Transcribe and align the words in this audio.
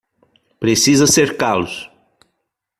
Precisa 0.59 1.05
cercá-los 1.05 1.73